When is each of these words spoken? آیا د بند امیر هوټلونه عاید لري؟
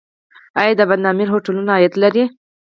آیا 0.61 0.73
د 0.77 0.81
بند 0.89 1.05
امیر 1.11 1.27
هوټلونه 1.33 1.71
عاید 1.73 1.93
لري؟ 2.03 2.23